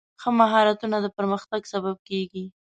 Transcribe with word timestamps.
ښه 0.21 0.29
مهارتونه 0.39 0.97
د 1.01 1.07
پرمختګ 1.17 1.61
سبب 1.73 1.95
کېږي. 2.09 2.45